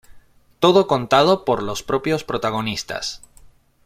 [0.59, 3.21] Todo contado por los propios protagonistas.